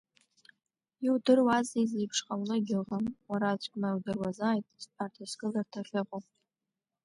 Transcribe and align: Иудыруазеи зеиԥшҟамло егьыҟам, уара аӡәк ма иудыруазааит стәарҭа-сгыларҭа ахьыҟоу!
Иудыруазеи 1.05 1.85
зеиԥшҟамло 1.91 2.55
егьыҟам, 2.57 3.05
уара 3.29 3.47
аӡәк 3.49 3.73
ма 3.79 3.87
иудыруазааит 3.93 4.65
стәарҭа-сгыларҭа 4.83 5.79
ахьыҟоу! 5.83 6.21